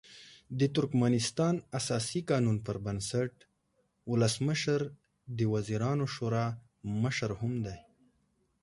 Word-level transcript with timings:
د 0.59 0.61
ترکمنستان 0.75 1.55
اساسي 1.79 2.19
قانون 2.29 2.57
پر 2.65 2.77
بنسټ 2.85 3.33
ولسمشر 4.11 4.81
د 5.37 5.39
وزیرانو 5.53 6.05
شورا 6.15 6.45
مشر 7.03 7.31
هم 7.41 7.53
دی. 7.65 7.77